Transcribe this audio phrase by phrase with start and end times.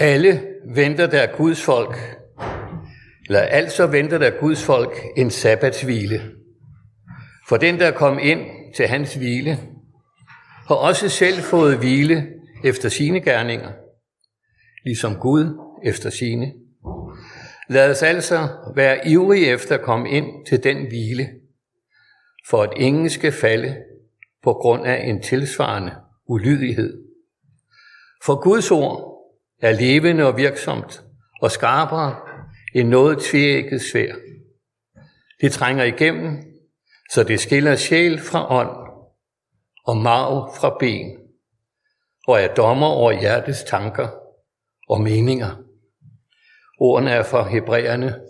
[0.00, 0.42] Alle
[0.74, 1.96] venter der Guds folk,
[3.26, 6.20] eller altså venter der Guds folk en sabbatshvile.
[7.48, 8.40] For den, der kom ind
[8.76, 9.58] til hans hvile,
[10.68, 12.26] har også selv fået hvile
[12.64, 13.72] efter sine gerninger,
[14.84, 16.52] ligesom Gud efter sine.
[17.68, 21.28] Lad os altså være ivrige efter at komme ind til den hvile,
[22.48, 23.76] for at ingen skal falde
[24.42, 25.92] på grund af en tilsvarende
[26.28, 27.04] ulydighed.
[28.24, 29.09] For Guds ord
[29.62, 31.02] er levende og virksomt
[31.42, 32.16] og skarpere
[32.74, 34.14] end noget tvækket svær.
[35.40, 36.38] Det trænger igennem,
[37.10, 38.90] så det skiller sjæl fra ånd
[39.86, 41.18] og marv fra ben,
[42.26, 44.08] og er dommer over hjertets tanker
[44.88, 45.56] og meninger.
[46.80, 48.20] Ordene er fra Hebræerne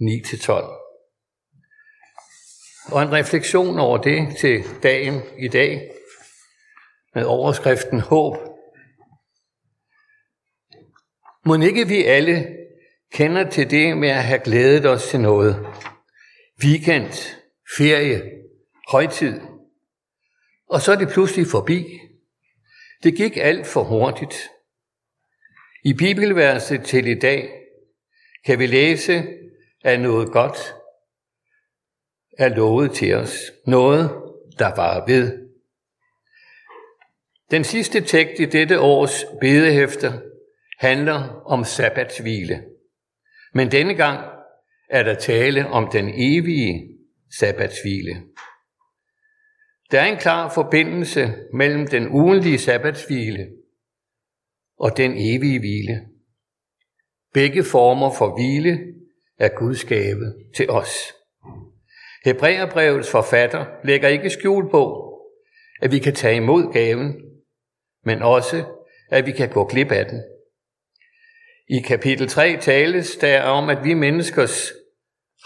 [0.00, 0.52] 9-12.
[2.92, 5.90] Og en refleksion over det til dagen i dag
[7.14, 8.49] med overskriften Håb.
[11.46, 12.56] Må ikke vi alle
[13.12, 15.66] kender til det med at have glædet os til noget.
[16.64, 17.36] Weekend,
[17.76, 18.22] ferie,
[18.88, 19.40] højtid.
[20.68, 21.98] Og så er det pludselig forbi.
[23.02, 24.48] Det gik alt for hurtigt.
[25.84, 27.50] I bibelverset til i dag
[28.46, 29.24] kan vi læse,
[29.84, 30.74] at noget godt
[32.38, 33.38] er lovet til os.
[33.66, 34.10] Noget,
[34.58, 35.48] der var ved.
[37.50, 40.29] Den sidste tekst i dette års bedehæfter
[40.80, 42.64] handler om sabbatshvile.
[43.54, 44.30] Men denne gang
[44.90, 46.98] er der tale om den evige
[47.38, 48.22] sabbatshvile.
[49.90, 53.48] Der er en klar forbindelse mellem den ugenlige sabbatshvile
[54.78, 56.06] og den evige hvile.
[57.34, 58.78] Begge former for hvile
[59.38, 60.90] er Guds gave til os.
[62.24, 65.12] Hebræerbrevets forfatter lægger ikke skjul på,
[65.82, 67.14] at vi kan tage imod gaven,
[68.04, 68.64] men også,
[69.10, 70.22] at vi kan gå glip af den.
[71.72, 74.42] I kapitel 3 tales der om, at vi mennesker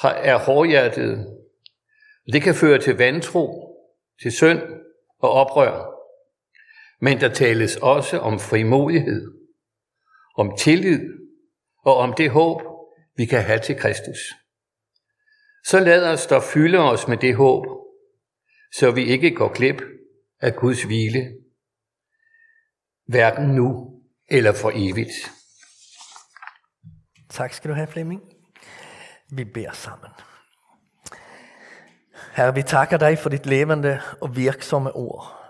[0.03, 1.27] er hårdhjertede.
[2.33, 3.77] Det kan føre til vantro,
[4.23, 4.61] til synd
[5.19, 5.91] og oprør.
[7.01, 9.33] Men der tales også om frimodighed,
[10.37, 11.01] om tillid
[11.79, 12.63] og om det håb,
[13.17, 14.19] vi kan have til Kristus.
[15.67, 17.67] Så lad os da fylde os med det håb,
[18.73, 19.83] så vi ikke går glip
[20.41, 21.35] af Guds hvile,
[23.07, 25.44] hverken nu eller for evigt.
[27.29, 28.23] Tak skal du have, Flemming.
[29.31, 30.11] Vi beder sammen.
[32.33, 35.41] Herre, vi takker dig for dit levende og virksomme ord.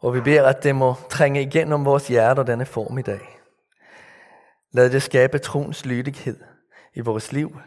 [0.00, 3.40] Og vi beder, at det må trænge igennem vores hjerter denne form i dag.
[4.72, 6.40] Lad det skabe troens lydighed
[6.94, 7.60] i vores liv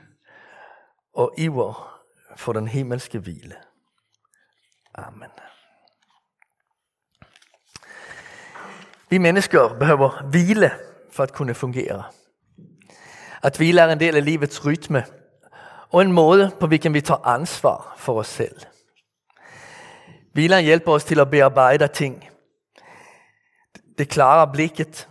[1.13, 2.01] og iver
[2.35, 3.55] for den himmelske hvile.
[4.95, 5.29] Amen.
[9.09, 10.71] Vi mennesker behøver hvile
[11.11, 12.03] for at kunne fungere.
[13.47, 15.03] At hvile er en del af livets rytme,
[15.89, 18.55] og en måde, på hvilken vi tager ansvar for os selv.
[20.33, 22.29] Hvilen hjælper os til at bearbejde ting.
[23.97, 25.07] Det klarer blikket,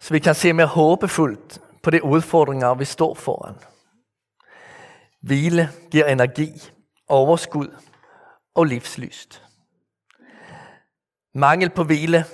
[0.00, 3.54] så vi kan se mere håbefuldt på de udfordringer, vi står foran.
[5.22, 6.50] Hvile giver energi,
[7.08, 7.68] overskud
[8.54, 9.42] og livslyst.
[11.34, 12.24] Mangel på hvile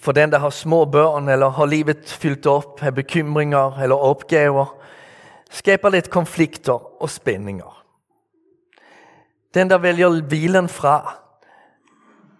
[0.00, 4.75] for den, der har små børn eller har livet fyldt op af bekymringer eller opgaver,
[5.50, 7.84] skaber lidt konflikter og spændinger.
[9.54, 11.18] Den, der vælger hvilen fra,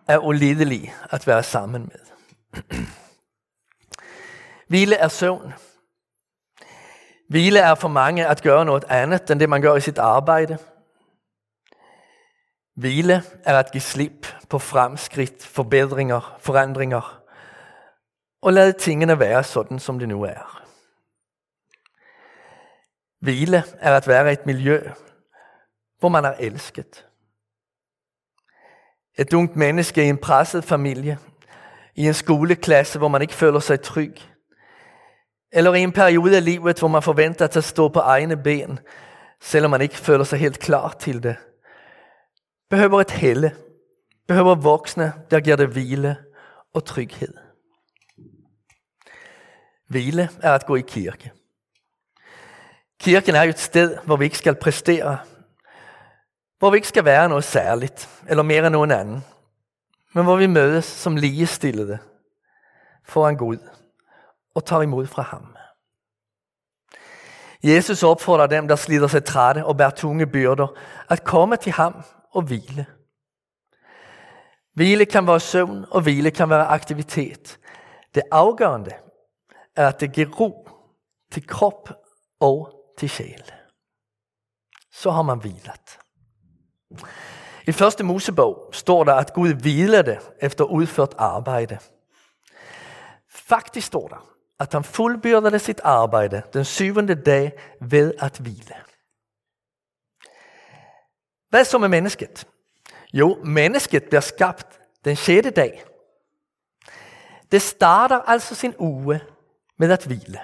[0.09, 2.01] er ulidelig at være sammen med.
[4.69, 5.53] Hvile er søvn.
[7.29, 10.59] Hvile er for mange at gøre noget andet end det, man gør i sit arbejde.
[12.77, 17.23] Hvile er at give slip på fremskridt, forbedringer, forandringer
[18.43, 20.66] og lade tingene være sådan, som det nu er.
[23.27, 24.81] Hvile er at være i et miljø,
[25.99, 27.07] hvor man er elsket.
[29.19, 31.19] Et ungt menneske i en presset familie,
[31.95, 34.17] i en skoleklasse, hvor man ikke føler sig tryg,
[35.53, 38.79] eller i en periode af livet, hvor man forventer at stå på egne ben,
[39.41, 41.37] selvom man ikke føler sig helt klar til det.
[42.71, 43.57] Behøver et helle,
[44.29, 46.17] behøver voksne, der giver det hvile
[46.75, 47.35] og tryghed.
[49.89, 51.33] Hvile er at gå i kirke.
[53.01, 55.19] Kirken er jo et sted, hvor vi ikke skal præstere,
[56.59, 59.25] hvor vi ikke skal være noget særligt, eller mere end nogen anden,
[60.13, 61.99] men hvor vi mødes som ligestillede
[63.05, 63.59] foran Gud
[64.55, 65.57] og tager imod fra ham.
[67.63, 70.67] Jesus opfordrer dem, der slider sig trætte og bærer tunge byrder,
[71.09, 72.03] at komme til ham
[72.33, 72.87] og hvile.
[74.75, 77.59] Hvile kan være søvn, og hvile kan være aktivitet.
[78.15, 78.91] Det afgørende
[79.77, 80.69] er, at det giver ro
[81.33, 81.91] til krop
[82.41, 83.53] og til sjæl.
[84.93, 85.99] Så har man hvilet.
[87.69, 91.79] I første Mosebog står der, at Gud hvilede efter udført arbejde.
[93.31, 98.75] Faktisk står der, at han fuldbyrdede sit arbejde den syvende dag ved at hvile.
[101.49, 102.49] Hvad så med mennesket?
[103.13, 105.85] Jo, mennesket bliver skabt den sjette dag.
[107.53, 109.21] Det starter altså sin uge
[109.79, 110.41] med at hvile.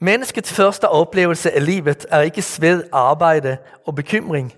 [0.00, 4.54] Menneskets første oplevelse af livet er ikke sved, arbejde og bekymring,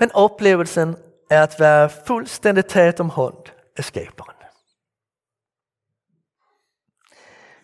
[0.00, 0.96] men oplevelsen
[1.30, 3.46] er at være fuldstændig taget om hånd
[3.76, 4.36] af skaberen.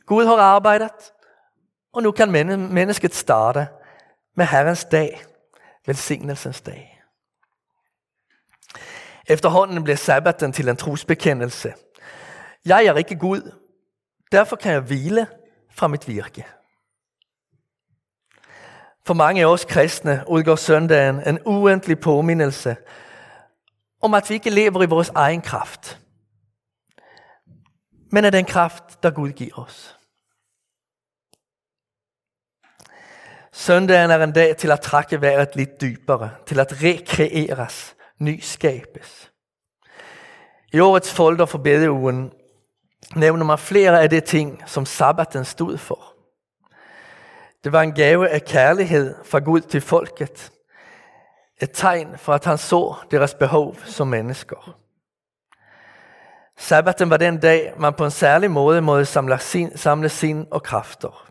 [0.07, 1.13] Gud har arbejdet,
[1.93, 2.31] og nu kan
[2.73, 3.69] mennesket starte
[4.37, 5.23] med Herrens dag,
[5.87, 7.03] velsignelsens dag.
[9.27, 11.75] Efterhånden blev sabbaten til en trosbekendelse.
[12.65, 13.53] Jeg er ikke Gud,
[14.33, 15.27] derfor kan jeg hvile
[15.71, 16.47] fra mit virke.
[19.07, 22.77] For mange af os kristne udgår søndagen en uendelig påmindelse
[24.01, 26.01] om, at vi ikke lever i vores egen kraft,
[28.13, 29.97] men af den kraft, der Gud giver os.
[33.53, 39.33] Søndagen er en dag til at trække vejret lidt dybere, til at rekreeres, nyskabes.
[40.73, 42.33] I årets folder for bedeugen
[43.17, 46.10] nævner man flere af de ting, som sabbaten stod for.
[47.65, 50.53] Det var en gave af kærlighed fra Gud til folket.
[51.63, 54.77] Et tegn for, at han så deres behov som mennesker.
[56.59, 60.63] Sabbaten var den dag, man på en særlig måde måtte samle sin, samle sin og
[60.63, 61.31] kræfter.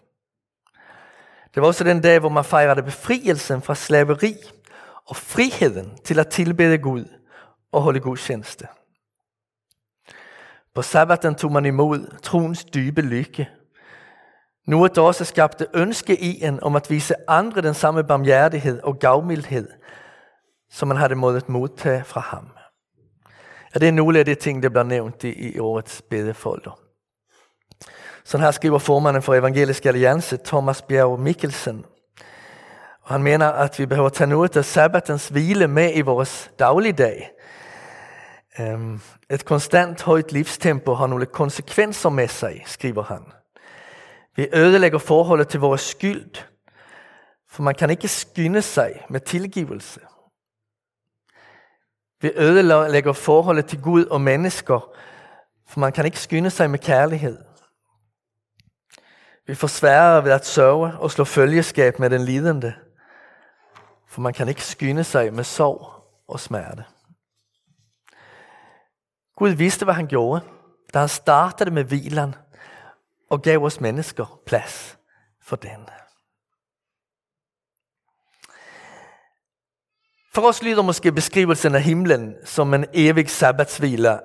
[1.56, 4.36] Det var også den dag, hvor man fejrede befrielsen fra slaveri
[5.06, 7.06] og friheden til at tilbede Gud
[7.72, 8.68] og holde gudstjeneste.
[10.76, 13.50] På sabbaten tog man imod troens dybe lykke.
[14.70, 19.00] Noget, der også skabte ønske i en om at vise andre den samme barmhjertighed og
[19.00, 19.68] gavmildhed,
[20.72, 22.48] som man havde måttet modtage fra ham.
[23.74, 26.80] Ja, det er nogle af de ting, der bliver nævnt i, i årets bedefolder.
[28.24, 31.86] Sådan her skriver formanden for Evangelisk Alliance, Thomas Bjerg Mikkelsen.
[33.02, 37.30] Og han mener, at vi behøver tage noget af sabbatens hvile med i vores dagligdag.
[38.60, 43.39] Um, et konstant højt livstempo har nogle konsekvenser med sig, skriver han.
[44.40, 46.36] Vi ødelægger forholdet til vores skyld,
[47.50, 50.00] for man kan ikke skynde sig med tilgivelse.
[52.22, 54.92] Vi ødelægger forholdet til Gud og mennesker,
[55.68, 57.38] for man kan ikke skynde sig med kærlighed.
[59.48, 62.74] Vi forsværer ved at sørge og slå følgeskab med den lidende,
[64.08, 66.84] for man kan ikke skynde sig med sorg og smerte.
[69.36, 70.46] Gud vidste, hvad han gjorde,
[70.94, 72.36] da han startede med hvilen
[73.30, 74.98] og gav os mennesker plads
[75.42, 75.90] for den.
[80.34, 84.20] For os lyder måske beskrivelsen af himlen som en evig sabbatshvile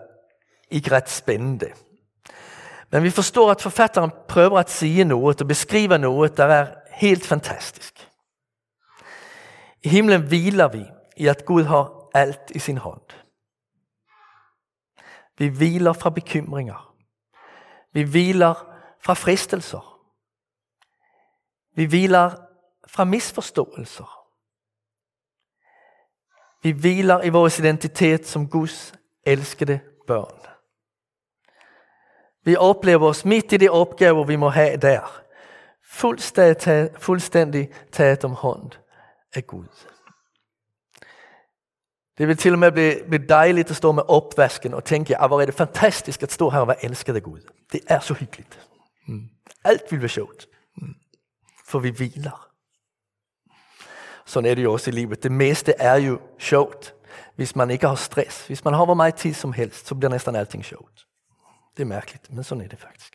[0.70, 1.72] ikke ret spændende.
[2.90, 7.26] Men vi forstår, at forfatteren prøver at sige noget og beskrive noget, der er helt
[7.26, 8.08] fantastisk.
[9.82, 10.84] I himlen hviler vi
[11.16, 13.00] i, at Gud har alt i sin hånd.
[15.38, 16.94] Vi hviler fra bekymringer.
[17.92, 18.73] Vi hviler
[19.04, 20.00] fra fristelser.
[21.76, 22.30] Vi hviler
[22.88, 24.20] fra misforståelser.
[26.62, 28.92] Vi hviler i vores identitet som Guds
[29.26, 30.40] elskede børn.
[32.44, 35.22] Vi oplever os midt i de opgaver, vi må have der.
[35.84, 38.70] Fuldstændig, fuldstændig taget om hånd
[39.34, 39.66] af Gud.
[42.18, 45.28] Det vil til og med blive, blive dejligt at stå med opvasken og tænke, at
[45.28, 47.40] hvor er det fantastisk at stå her og være elsket af Gud.
[47.72, 48.73] Det er så hyggeligt.
[49.06, 49.28] Mm.
[49.64, 50.46] Alt vil være sjovt.
[50.76, 50.94] Mm.
[51.66, 52.50] For vi hviler.
[54.26, 55.22] Sådan er det jo også i livet.
[55.22, 56.94] Det meste er jo sjovt,
[57.36, 58.46] hvis man ikke har stress.
[58.46, 61.06] Hvis man har hvor meget tid som helst, så bliver næsten alting sjovt.
[61.76, 63.14] Det är märkligt, men så är det faktiskt.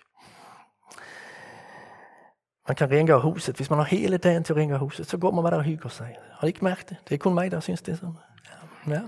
[2.67, 3.55] Man kan rengøre huset.
[3.55, 5.63] Hvis man har hele dagen til at rengøre huset, så går man bare der og
[5.63, 6.17] hygger sig.
[6.31, 6.97] Har du ikke mærket det?
[7.09, 7.99] Det er kun mig, der synes det.
[7.99, 8.13] Så.
[8.87, 8.93] Ja.
[8.93, 9.01] ja.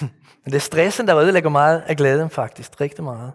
[0.44, 2.80] Men det er stressen, der ødelægger meget af glæden faktisk.
[2.80, 3.32] Rigtig meget.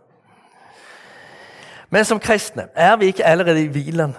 [1.90, 4.16] Men som kristne er vi ikke allerede i hvilen.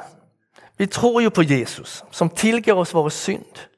[0.79, 3.69] Vi tror jo på Jesus, som tilgiver os vores synd.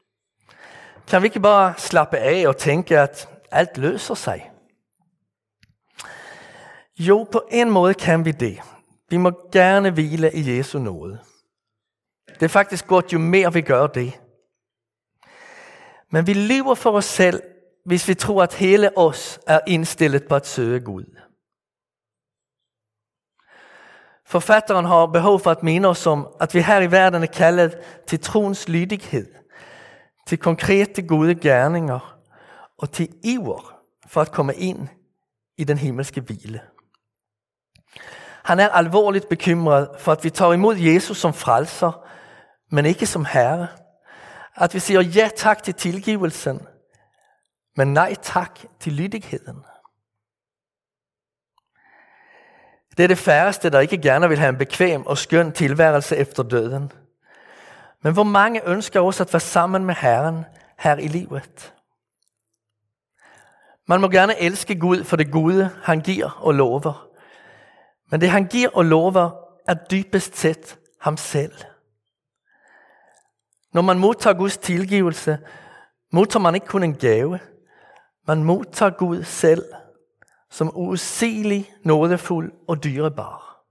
[1.09, 4.51] Kan vi ikke bare slappe af og tænke, at alt løser sig?
[6.99, 8.61] Jo, på en måde kan vi det.
[9.09, 11.19] Vi må gerne hvile i Jesu nåde.
[12.29, 14.21] Det er faktisk godt, jo mere vi gør det.
[16.11, 17.43] Men vi lever for os selv,
[17.85, 21.05] hvis vi tror, at hele os er indstillet på at søge Gud.
[24.31, 27.79] Forfatteren har behov for at minde os om, at vi her i verden er kaldet
[28.07, 29.27] til trons lydighed,
[30.27, 32.19] til konkrete gode gerninger
[32.79, 33.75] og til iver
[34.07, 34.89] for at komme ind
[35.59, 36.61] i den himmelske hvile.
[38.45, 42.07] Han er alvorligt bekymret for, at vi tager imod Jesus som frelser,
[42.71, 43.69] men ikke som herre.
[44.57, 46.67] At vi siger ja tak til tilgivelsen,
[47.77, 49.65] men nej tak til lydigheden.
[53.01, 56.43] Det er det færreste, der ikke gerne vil have en bekvem og skøn tilværelse efter
[56.43, 56.93] døden.
[58.03, 60.45] Men hvor mange ønsker også at være sammen med Herren
[60.79, 61.75] her i livet?
[63.89, 67.09] Man må gerne elske Gud for det gode, han giver og lover.
[68.11, 69.31] Men det han giver og lover,
[69.69, 71.55] er dybest set ham selv.
[73.73, 75.39] Når man modtager Guds tilgivelse,
[76.13, 77.39] modtager man ikke kun en gave,
[78.27, 79.65] man modtager Gud selv
[80.51, 83.65] som usigelig, nådefuld og dyrebar.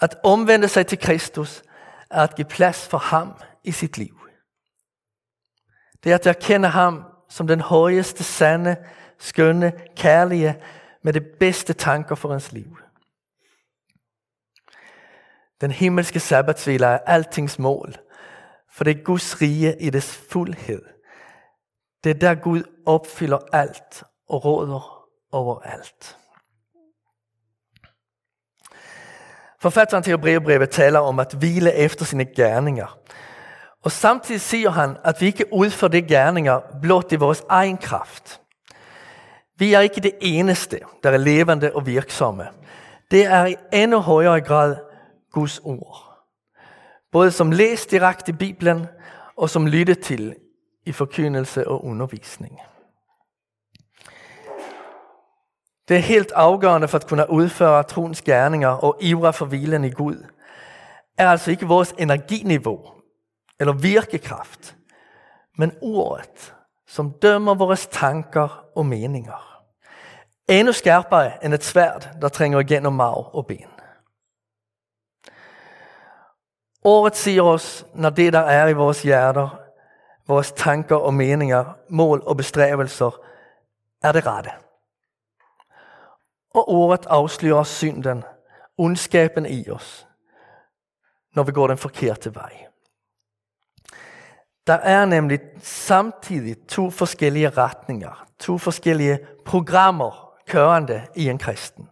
[0.00, 1.62] At omvende sig til Kristus
[2.10, 4.20] er at give plads for ham i sit liv.
[6.04, 8.76] Det er at erkende ham som den højeste, sande,
[9.18, 10.62] skønne, kærlige,
[11.02, 12.78] med det bedste tanker for ens liv.
[15.60, 17.94] Den himmelske sabbatsvila er altings mål,
[18.70, 20.82] for det er Guds rige i dets fuldhed.
[22.04, 26.18] Det er der Gud opfylder alt og råder over alt.
[29.60, 32.98] Forfatteren til Hebreerbrevet taler om at hvile efter sine gerninger.
[33.84, 38.40] Og samtidig siger han, at vi ikke udfører de gerninger blot i vores egen kraft.
[39.58, 42.48] Vi er ikke det eneste, der er levende og virksomme.
[43.10, 44.76] Det er i endnu højere grad
[45.32, 46.02] Guds ord.
[47.12, 48.86] Både som læst direkte i Bibelen,
[49.36, 50.34] og som lyttet til
[50.86, 52.60] i forkyndelse og undervisning.
[55.88, 59.90] Det er helt afgørende for at kunne udføre troens gerninger og ivre for hvilen i
[59.90, 60.26] Gud,
[61.18, 62.80] er altså ikke vores energiniveau
[63.60, 64.76] eller virkekraft,
[65.58, 66.54] men ordet,
[66.86, 69.62] som dømmer vores tanker og meninger.
[70.48, 73.66] Endnu skarpere end et svært, der trænger igennem mag og ben.
[76.84, 79.60] Året siger os, når det der er i vores hjerter,
[80.28, 83.20] vores tanker og meninger, mål og bestræbelser,
[84.02, 84.50] er det rette.
[86.56, 88.24] Og ordet afslører synden,
[88.78, 90.06] ondskaben i os,
[91.34, 92.66] når vi går den forkerte vej.
[94.66, 101.88] Der er nemlig samtidig to forskellige retninger, to forskellige programmer kørende i en kristen.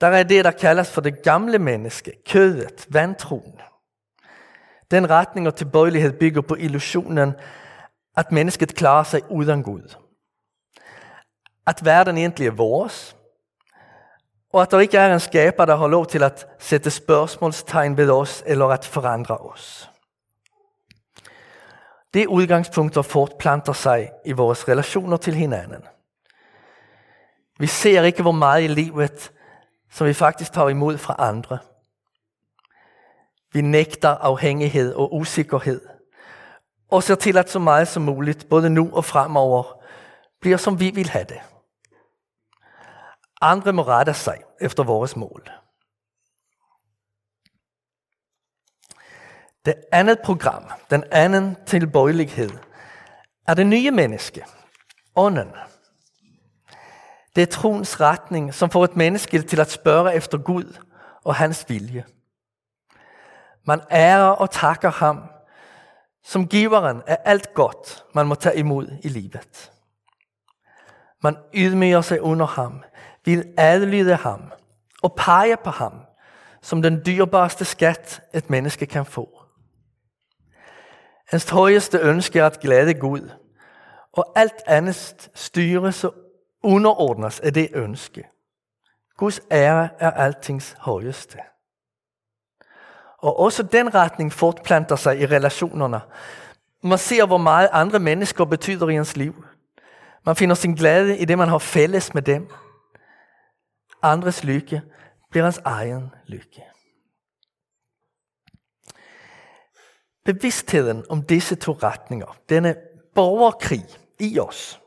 [0.00, 3.60] Der er det, der kaldes for det gamle menneske, kødet, vantroen.
[4.90, 7.34] Den retning og tilbøjelighed bygger på illusionen,
[8.16, 10.03] at mennesket klarer sig uden Gud
[11.66, 13.16] at verden egentlig er vores,
[14.52, 18.10] og at der ikke er en skaber, der har lov til at sætte spørgsmålstegn ved
[18.10, 19.90] os eller at forandre os.
[22.14, 25.82] Det udgangspunkter fortplanter sig i vores relationer til hinanden.
[27.58, 29.32] Vi ser ikke, hvor meget i livet,
[29.90, 31.58] som vi faktisk tager imod fra andre.
[33.52, 35.80] Vi nægter afhængighed og usikkerhed,
[36.90, 39.82] og ser til, at så meget som muligt, både nu og fremover,
[40.40, 41.40] bliver som vi vil have det.
[43.44, 45.50] Andre må rette sig efter vores mål.
[49.64, 52.50] Det andet program, den anden tilbøjelighed,
[53.46, 54.44] er det nye menneske,
[55.16, 55.52] ånden.
[57.36, 60.78] Det er troens retning, som får et menneske til at spørge efter Gud
[61.24, 62.04] og hans vilje.
[63.64, 65.22] Man ærer og takker ham,
[66.22, 69.72] som giveren af alt godt, man må tage imod i livet.
[71.22, 72.84] Man ydmyger sig under ham,
[73.24, 74.52] vil adlyde ham
[75.02, 75.92] og pege på ham
[76.64, 79.42] som den dyrbarste skat, et menneske kan få.
[81.28, 83.30] Hans højeste ønske er at glæde Gud,
[84.12, 86.14] og alt andet styres og
[86.62, 88.24] underordnes af det ønske.
[89.16, 91.38] Guds ære er altings højeste.
[93.18, 96.00] Og også den retning fortplanter sig i relationerne.
[96.82, 99.44] Man ser, hvor meget andre mennesker betyder i ens liv.
[100.26, 102.50] Man finder sin glæde i det, man har fælles med dem
[104.04, 104.82] andres lykke
[105.30, 106.64] bliver hans egen lykke.
[110.24, 112.76] Bevidstheden om disse to retninger, denne
[113.14, 113.84] borgerkrig
[114.20, 114.80] i os,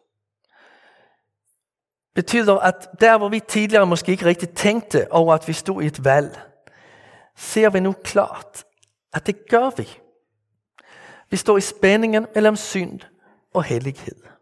[2.15, 5.85] betyder, at der hvor vi tidligere måske ikke rigtig tænkte over, at vi stod i
[5.85, 6.39] et valg,
[7.35, 8.65] ser vi nu klart,
[9.13, 9.99] at det gør vi.
[11.29, 12.99] Vi står i spændingen mellem synd
[13.53, 14.36] og hellighed.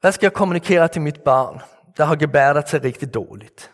[0.00, 1.60] Hvad skal jeg kommunikere til mit barn,
[1.96, 3.72] der har gebärdat sig riktigt dåligt?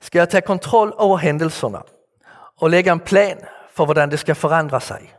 [0.00, 1.82] Ska jag ta kontroll over händelserna
[2.60, 3.38] och lägga en plan
[3.70, 5.14] för hvordan det ska förändra sig?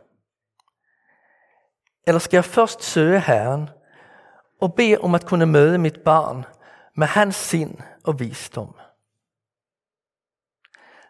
[2.06, 3.70] Eller ska jag först søge Herren
[4.60, 6.44] och be om att kunna möta mitt barn
[6.94, 8.74] med hans sind och visdom?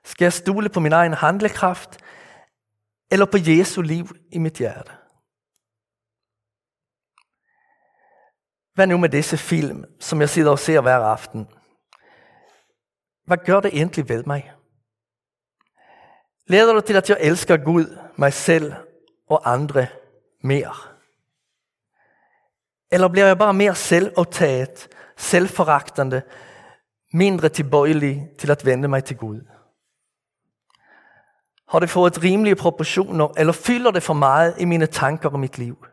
[0.05, 1.99] Ska jag stole på min egen handlekraft
[3.11, 5.04] eller på Jesu liv i mit hjerte?
[8.75, 11.49] Hvad nu med disse film, som jeg sidder og ser hver aften?
[13.27, 14.53] Hvad gør det egentlig ved mig?
[16.47, 18.73] Leder det til, at jeg elsker Gud, mig selv
[19.29, 19.87] og andre
[20.43, 20.75] mere?
[22.93, 26.23] Eller bliver jeg bare mere selvoptaget, selvforagtende,
[27.13, 29.41] mindre tilbøjelig til at vende mig til Gud?
[31.69, 35.59] Har det fået rimelige proportioner, eller fylder det for meget i mine tanker og mit
[35.59, 35.87] liv?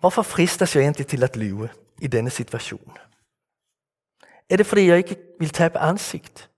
[0.00, 1.70] Hvorfor fristes jeg egentlig til at lyve
[2.02, 2.98] i denne situation?
[4.50, 6.50] Er det fordi jeg ikke vil tabe ansigt?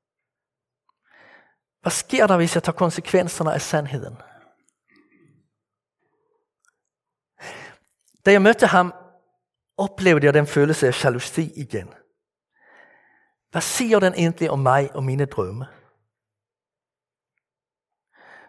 [1.80, 4.16] Hvad sker der, hvis jeg tager konsekvenserne af sandheden?
[8.26, 8.94] Da jeg mødte ham,
[9.76, 11.94] oplevede jeg den følelse af jalousi igen.
[13.50, 15.66] Hvad siger den egentlig om mig og mine drømme?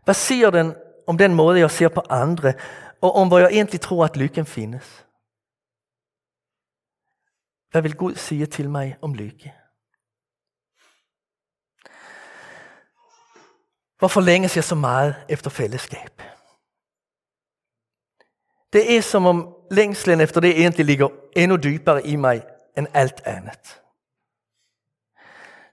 [0.03, 0.75] Hvad siger den
[1.07, 2.53] om den måde, jeg ser på andre,
[3.01, 5.05] og om hvor jeg egentlig tror, at lykken findes?
[7.71, 9.53] Hvad vil Gud sige til mig om lykke?
[13.99, 16.21] Hvorfor længes jeg så meget efter fællesskab?
[18.73, 22.43] Det er som om længslen efter det egentlig ligger endnu dybere i mig
[22.77, 23.81] end alt andet.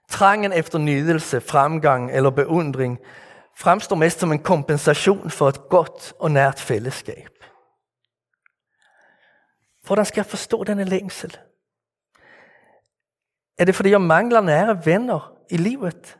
[0.09, 2.99] Trangen efter nydelse, fremgang eller beundring
[3.59, 7.29] fremstår mest som en kompensation for et godt og nært fællesskab.
[9.83, 11.37] Hvordan skal jeg forstå denne længsel?
[13.57, 16.17] Er det fordi jeg mangler nære venner i livet?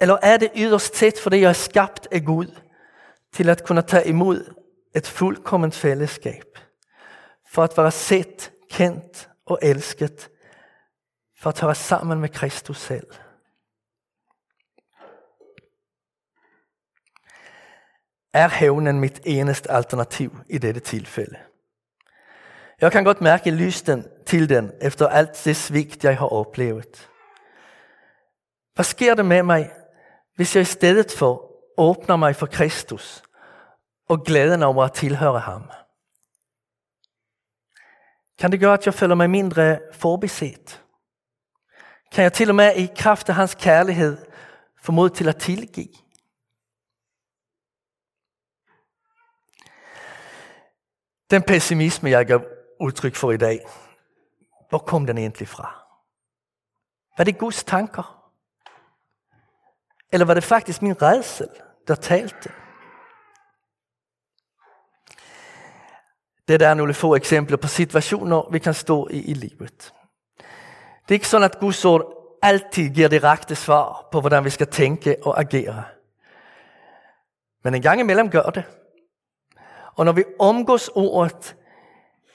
[0.00, 2.60] Eller er det yderst tæt, fordi jeg er skabt af Gud
[3.32, 4.54] til at kunne tage imod
[4.94, 6.58] et fuldkomment fællesskab?
[7.52, 10.30] For at være set, kendt og elsket
[11.40, 13.06] for at være sammen med Kristus selv.
[18.38, 21.36] Er hævnen mit eneste alternativ i dette tilfælde?
[22.80, 27.08] Jeg kan godt mærke lysten til den efter alt det svigt, jeg har oplevet.
[28.74, 29.70] Hvad sker der med mig,
[30.36, 33.22] hvis jeg i stedet for åbner mig for Kristus
[34.08, 35.70] og glæden over at tilhøre ham?
[38.38, 40.82] Kan det gøre, at jeg føler mig mindre forbeset?
[42.12, 44.16] Kan jeg til og med i kraft af hans kærlighed
[44.82, 46.07] få mod til at tilgive?
[51.30, 52.42] Den pessimisme, jeg gav
[52.80, 53.66] udtryk for i dag,
[54.68, 55.84] hvor kom den egentlig fra?
[57.18, 58.30] Var det Guds tanker?
[60.12, 61.48] Eller var det faktisk min redsel,
[61.88, 62.52] der talte?
[66.48, 69.94] Det er nogle få eksempler på situationer, vi kan stå i i livet.
[71.02, 74.66] Det er ikke sådan, at Guds ord altid giver direkte svar på, hvordan vi skal
[74.66, 75.84] tænke og agere.
[77.64, 78.77] Men en gang imellem gør det.
[79.98, 81.56] Og når vi omgås ordet,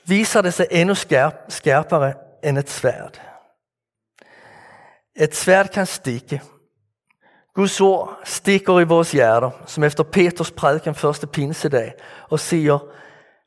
[0.06, 3.22] viser det sig endnu skærp, skærpere end et svært.
[5.16, 6.42] Et svært kan stikke.
[7.54, 11.94] Guds ord stikker i vores hjerter, som efter Peters prædiken første pinsedag,
[12.30, 12.80] og siger,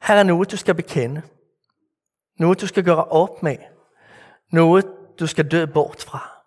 [0.03, 1.23] her er noget, du skal bekende.
[2.39, 3.57] Noget, du skal gøre op med.
[4.53, 4.87] Noget,
[5.21, 6.43] du skal dø bort fra.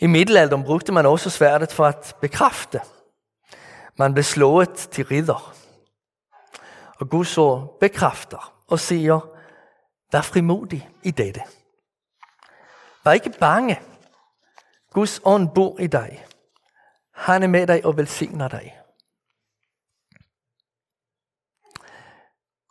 [0.00, 2.80] I middelalderen brugte man også sværdet for at bekræfte.
[3.98, 5.54] Man blev slået til ridder.
[7.00, 9.20] Og Gud så bekræfter og siger,
[10.12, 11.42] vær frimodig i dette.
[13.04, 13.80] Vær ikke bange.
[14.92, 16.26] Guds ånd bor i dig.
[17.14, 18.80] Han er med dig og velsigner dig.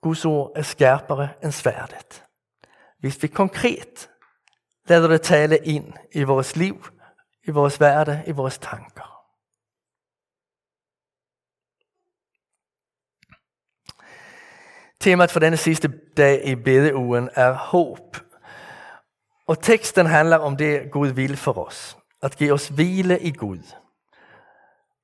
[0.01, 2.25] Guds ord er skærpere end sværdet.
[2.99, 4.09] Hvis vi konkret
[4.87, 6.85] lader det tale ind i vores liv,
[7.43, 9.14] i vores hverdag, i vores tanker.
[15.05, 15.87] Temat for denne sidste
[16.17, 18.17] dag i bedeugen er håb.
[19.47, 21.97] Og teksten handler om det Gud vil for os.
[22.23, 23.75] At give os hvile i Gud.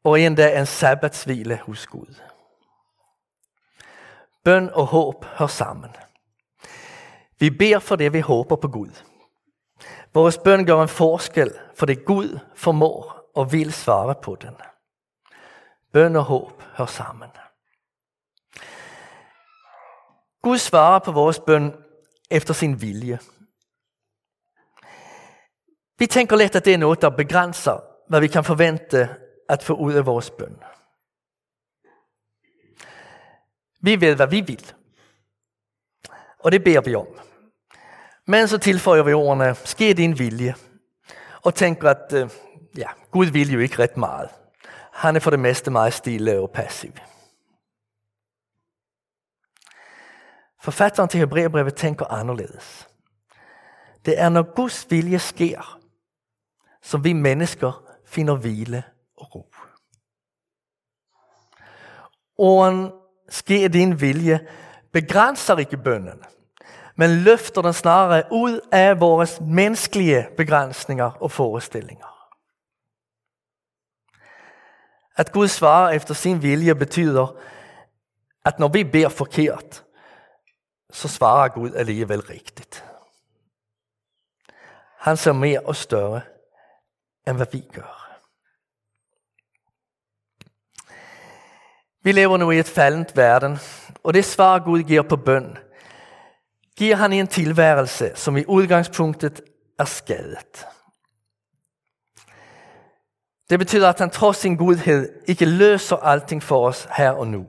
[0.04, 2.22] Og dag en sabbatshvile hos Gud.
[4.44, 5.90] Bøn og håb hör sammen.
[7.40, 9.04] Vi beder for det, vi håber på Gud.
[10.14, 14.56] Vores bøn gør en forskel, for det Gud formår og vil svare på den.
[15.94, 17.30] Bøn og håb hører sammen.
[20.42, 21.74] Gud svarer på vores bøn
[22.32, 23.20] efter sin vilje.
[26.00, 29.10] Vi tænker let, at det er noget, der begrænser, hvad vi kan forvente
[29.50, 30.58] at få ud af vores bøn.
[33.82, 34.74] Vi ved, hvad vi vil.
[36.40, 37.08] Og det beder vi om.
[38.28, 40.56] Men så tilføjer vi ordene, ske din vilje.
[41.42, 42.30] Og tænker, at øh,
[42.78, 44.30] ja, Gud vil jo ikke ret meget.
[44.92, 46.92] Han er for det meste meget stille og passiv.
[50.62, 52.88] Forfatteren til Hebræerbrevet tænker anderledes.
[54.06, 55.80] Det er når Guds vilje sker,
[56.82, 58.84] som vi mennesker finder hvile
[59.17, 59.54] og ro.
[62.38, 62.91] Åren
[63.30, 64.47] sker din vilje
[64.93, 66.24] begrænser ikke bønnen,
[66.95, 72.30] men løfter den snarere ud af vores menneskelige begrænsninger og forestillinger.
[75.15, 77.38] At Gud svarer efter sin vilje betyder,
[78.45, 79.86] at når vi beder forkert,
[80.92, 82.86] så svarer Gud alligevel rigtigt.
[84.98, 86.22] Han ser mere og større,
[87.28, 88.02] end hvad vi gør.
[92.04, 93.58] Vi lever nu i et faldent verden,
[94.04, 95.58] og det svar Gud giver på bøn,
[96.78, 99.42] giver han i en tilværelse, som i udgangspunktet
[99.80, 100.66] er skadet.
[103.50, 107.48] Det betyder, at han trods sin godhed ikke løser alting for os her og nu.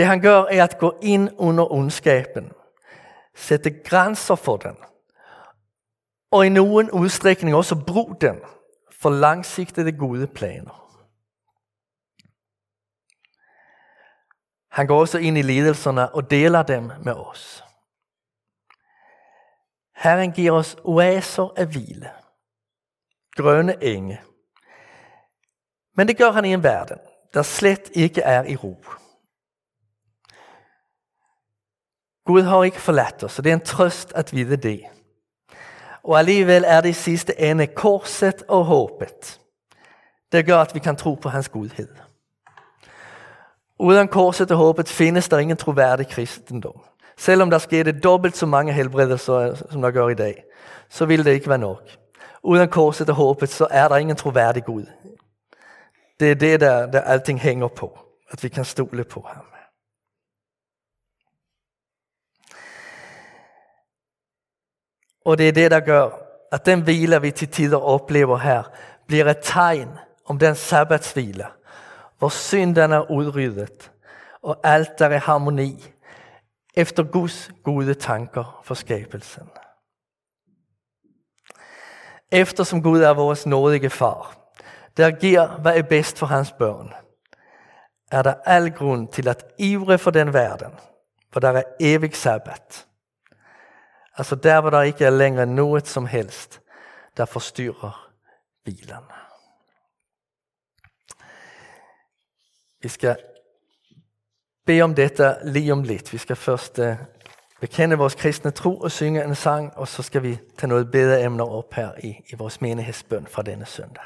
[0.00, 2.52] Det han gør er at gå ind under ondskaben,
[3.34, 4.76] sætte grænser for den,
[6.30, 8.40] og i nogen udstrækning også bruge den
[9.00, 11.00] for langsigtede gode planer.
[14.70, 17.64] Han går også ind i ledelserne og deler dem med os.
[19.96, 22.10] Herren giver os oaser af hvile,
[23.36, 24.20] grønne enge.
[25.96, 26.98] Men det gør han i en verden,
[27.34, 28.84] der slet ikke er i ro.
[32.30, 34.80] Gud har ikke forladt os, så det er en trøst at vide det.
[36.02, 39.40] Og alligevel er det i sidste ende korset og håbet,
[40.32, 41.88] det gør, at vi kan tro på hans godhed.
[43.78, 46.80] Uden korset og håbet findes der ingen troværdig kristendom.
[47.18, 50.44] Selvom der skete dobbelt så mange helbredelser, som der gør i dag,
[50.88, 51.82] så vil det ikke være nok.
[52.42, 54.86] Uden korset og håbet, så er der ingen troværdig Gud.
[56.20, 57.98] Det er det, der, der alting hænger på.
[58.30, 59.44] At vi kan stole på ham.
[65.24, 66.10] Og det er det, der gør,
[66.52, 68.62] at den hvile, vi til tider oplever her,
[69.06, 69.88] bliver et tegn
[70.26, 71.46] om den sabbatshvile,
[72.18, 73.92] hvor synden er udryddet,
[74.42, 75.84] og alt er i harmoni,
[76.74, 79.48] efter Guds gode tanker for skabelsen.
[82.32, 84.36] Eftersom Gud er vores nådige far,
[84.96, 86.92] der giver, hvad er bedst for hans børn,
[88.12, 90.72] er der al grund til at ivre for den verden,
[91.32, 92.86] for der er evig sabbat.
[94.20, 96.60] Altså der, hvor der ikke er længere noget som helst,
[97.16, 98.10] der forstyrrer
[98.64, 99.04] bilen.
[102.82, 103.16] Vi skal
[104.66, 106.12] bede om dette lige om lidt.
[106.12, 106.94] Vi skal først uh,
[107.60, 111.22] bekende vores kristne tro og synge en sang, og så skal vi tage noget bedre
[111.22, 114.04] emner op her i, i vores menighedsbøn fra denne søndag.